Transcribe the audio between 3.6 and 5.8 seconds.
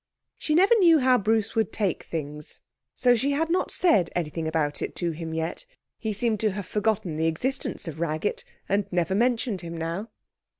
said anything about it to him yet.